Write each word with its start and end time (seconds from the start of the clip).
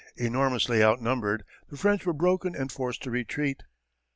Enormously 0.17 0.81
outnumbered, 0.83 1.43
the 1.69 1.77
French 1.77 2.07
were 2.07 2.11
broken 2.13 2.55
and 2.55 2.71
forced 2.71 3.03
to 3.03 3.11
retreat. 3.11 3.61